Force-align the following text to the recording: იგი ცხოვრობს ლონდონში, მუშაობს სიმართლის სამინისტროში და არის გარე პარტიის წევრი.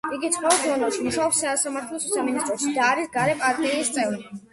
იგი 0.15 0.29
ცხოვრობს 0.35 0.61
ლონდონში, 0.69 1.01
მუშაობს 1.07 1.41
სიმართლის 1.65 2.07
სამინისტროში 2.13 2.73
და 2.79 2.87
არის 2.95 3.13
გარე 3.19 3.37
პარტიის 3.43 3.93
წევრი. 3.99 4.25